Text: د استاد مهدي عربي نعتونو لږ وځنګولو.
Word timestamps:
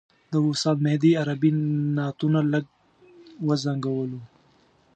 د 0.31 0.33
استاد 0.49 0.77
مهدي 0.85 1.11
عربي 1.21 1.51
نعتونو 1.95 2.39
لږ 2.53 2.65
وځنګولو. 3.47 4.19